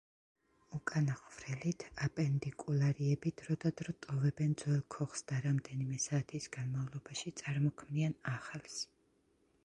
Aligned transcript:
უკანა 0.75 1.15
ხვრელით 1.17 1.83
აპენდიკულარიები 2.05 3.31
დროდადრო 3.41 3.93
ტოვებენ 4.05 4.55
ძველ 4.61 4.79
„ქოხს“ 4.95 5.23
და 5.33 5.41
რამდენიმე 5.43 5.99
საათის 6.05 6.47
განმავლობაში 6.57 7.33
წარმოქმნიან 7.43 8.17
ახალს. 8.33 8.79